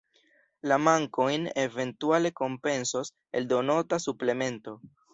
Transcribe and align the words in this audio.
La 0.71 0.79
mankojn 0.85 1.45
eventuale 1.65 2.33
kompensos 2.41 3.15
eldonota 3.41 4.05
suplemento. 4.11 4.79